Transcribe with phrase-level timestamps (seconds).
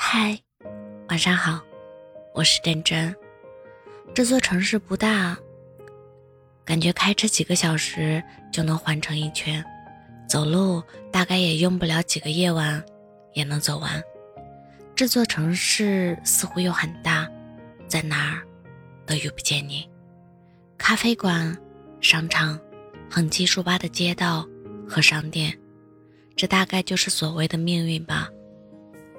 [0.00, 0.38] 嗨，
[1.08, 1.60] 晚上好，
[2.32, 3.14] 我是真真。
[4.14, 5.36] 这座城市不大，
[6.64, 8.22] 感觉开车几个小时
[8.52, 9.62] 就能环成一圈，
[10.28, 10.80] 走路
[11.12, 12.82] 大概也用不了几个夜晚
[13.34, 14.00] 也能走完。
[14.94, 17.28] 这座城市似乎又很大，
[17.88, 18.46] 在哪儿
[19.04, 19.86] 都遇不见你。
[20.78, 21.54] 咖啡馆、
[22.00, 22.58] 商场、
[23.10, 24.48] 横七竖八的街道
[24.88, 25.58] 和商店，
[26.36, 28.30] 这大概就是所谓的命运吧。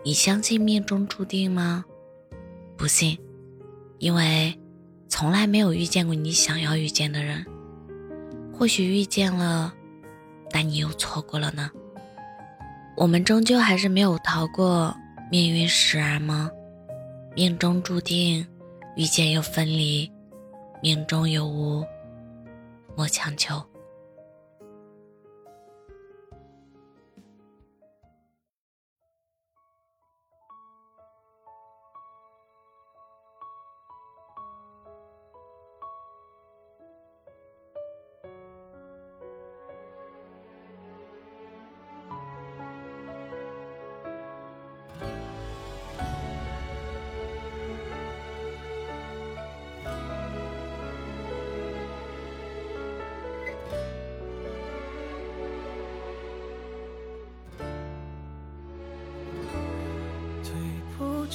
[0.03, 1.83] 你相信命中注定吗？
[2.77, 3.19] 不信，
[3.97, 4.57] 因为
[5.09, 7.45] 从来没有遇见过你想要遇见的人。
[8.53, 9.73] 或许遇见了，
[10.49, 11.69] 但你又错过了呢。
[12.95, 14.95] 我们终究还是没有逃过
[15.31, 16.49] 命运使然吗？
[17.35, 18.45] 命中注定，
[18.95, 20.11] 遇见又分离，
[20.81, 21.85] 命中有无，
[22.95, 23.61] 莫强求。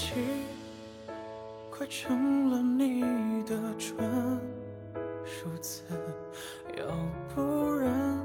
[0.05, 0.13] 起，
[1.71, 3.01] 快成了你
[3.45, 4.07] 的专
[5.25, 5.83] 属词，
[6.77, 6.85] 要
[7.35, 8.21] 不然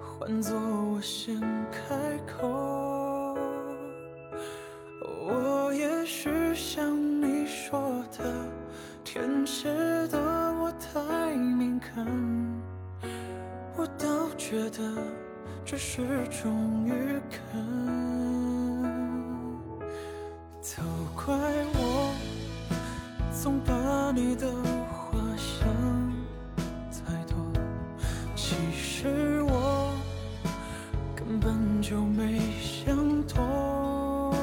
[0.00, 1.40] 换作我先
[1.72, 2.48] 开口。
[5.02, 8.32] 我也许像你说的，
[9.02, 9.68] 天蝎
[10.06, 10.18] 的
[10.54, 12.06] 我太敏感，
[13.76, 15.02] 我倒觉得
[15.64, 18.99] 这是种预感。
[20.62, 20.82] 都
[21.16, 21.34] 怪
[21.74, 22.12] 我，
[23.32, 24.46] 总把你的
[24.90, 25.66] 话想
[26.92, 27.34] 太多。
[28.36, 29.94] 其实我
[31.16, 34.34] 根本就没想多。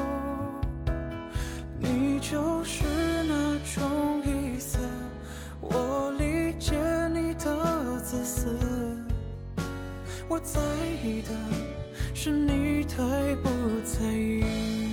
[1.78, 2.84] 你就是
[3.28, 4.76] 那种意思，
[5.60, 6.74] 我理解
[7.14, 8.58] 你的自私。
[10.28, 10.60] 我在
[11.04, 11.30] 意的
[12.12, 12.96] 是你太
[13.36, 13.48] 不
[13.84, 14.87] 在意。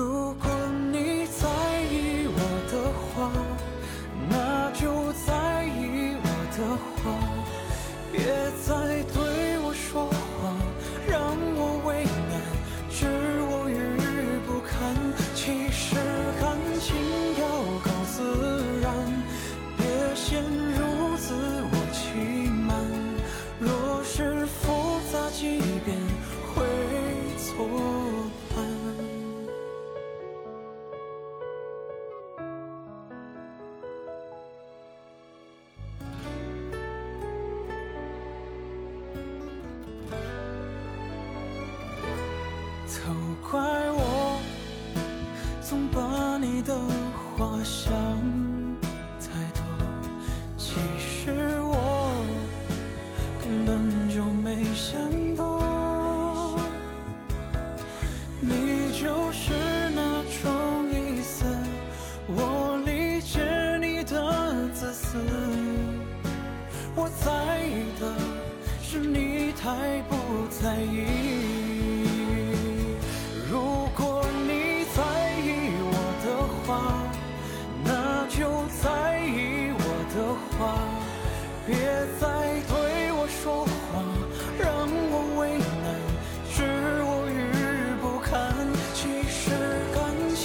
[0.00, 0.49] 如果
[42.90, 43.60] 都怪
[43.92, 44.40] 我，
[45.62, 46.76] 总把你的
[47.36, 47.92] 话想
[49.20, 49.62] 太多。
[50.58, 51.30] 其实
[51.62, 52.10] 我
[53.40, 55.00] 根本就没想
[55.36, 56.58] 多。
[58.40, 59.52] 你就是
[59.94, 61.44] 那种意思，
[62.26, 65.16] 我理解你的自私。
[66.96, 68.12] 我在意的
[68.82, 70.16] 是你太不
[70.50, 71.59] 在意。
[80.58, 80.78] 话，
[81.66, 81.76] 别
[82.20, 82.26] 再
[82.68, 84.04] 对我说谎，
[84.58, 84.68] 让
[85.10, 85.86] 我为难，
[86.50, 86.56] 是
[87.02, 87.38] 我于
[88.00, 88.30] 不堪。
[88.94, 88.98] 其
[89.28, 89.50] 实
[89.94, 89.98] 感
[90.34, 90.40] 情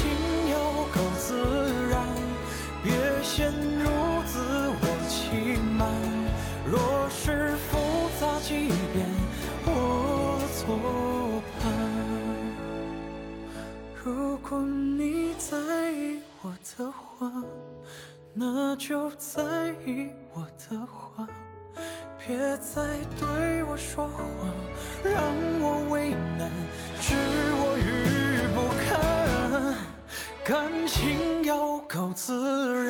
[0.51, 0.55] 要
[0.93, 1.25] 够自
[1.89, 1.93] 然，
[2.83, 3.85] 别陷入
[4.25, 4.33] 自
[4.81, 5.83] 我欺瞒。
[6.65, 6.75] 若
[7.09, 9.05] 是复杂几遍，
[9.65, 9.69] 我
[10.53, 10.63] 错
[11.59, 11.63] 判。
[14.03, 15.57] 如果你在
[15.91, 16.19] 意。
[16.41, 17.31] 我的话，
[18.37, 19.41] 那就在
[19.85, 21.25] 意我的话，
[22.19, 22.83] 别再
[23.17, 24.27] 对我说谎，
[25.01, 25.23] 让
[25.61, 26.51] 我为难，
[26.99, 29.73] 置我于不堪。
[30.43, 32.84] 感情要够自